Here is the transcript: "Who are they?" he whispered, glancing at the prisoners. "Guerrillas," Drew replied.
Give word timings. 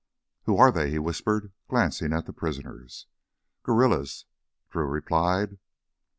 "Who 0.45 0.57
are 0.57 0.71
they?" 0.71 0.89
he 0.89 0.97
whispered, 0.97 1.51
glancing 1.67 2.11
at 2.11 2.25
the 2.25 2.33
prisoners. 2.33 3.05
"Guerrillas," 3.61 4.25
Drew 4.71 4.87
replied. 4.87 5.59